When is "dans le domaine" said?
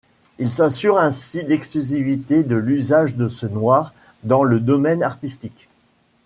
4.23-5.03